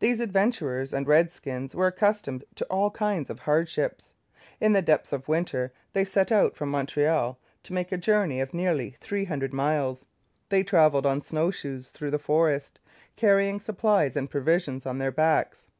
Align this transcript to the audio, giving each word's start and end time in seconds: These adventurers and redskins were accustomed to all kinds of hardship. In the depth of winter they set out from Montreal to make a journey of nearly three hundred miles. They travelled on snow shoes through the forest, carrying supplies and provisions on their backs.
These 0.00 0.20
adventurers 0.20 0.92
and 0.92 1.06
redskins 1.06 1.74
were 1.74 1.86
accustomed 1.86 2.44
to 2.56 2.66
all 2.66 2.90
kinds 2.90 3.30
of 3.30 3.38
hardship. 3.38 4.02
In 4.60 4.74
the 4.74 4.82
depth 4.82 5.10
of 5.10 5.26
winter 5.26 5.72
they 5.94 6.04
set 6.04 6.30
out 6.30 6.54
from 6.54 6.68
Montreal 6.68 7.38
to 7.62 7.72
make 7.72 7.90
a 7.90 7.96
journey 7.96 8.40
of 8.42 8.52
nearly 8.52 8.98
three 9.00 9.24
hundred 9.24 9.54
miles. 9.54 10.04
They 10.50 10.62
travelled 10.62 11.06
on 11.06 11.22
snow 11.22 11.50
shoes 11.50 11.88
through 11.88 12.10
the 12.10 12.18
forest, 12.18 12.78
carrying 13.16 13.58
supplies 13.58 14.16
and 14.16 14.28
provisions 14.28 14.84
on 14.84 14.98
their 14.98 15.12
backs. 15.12 15.70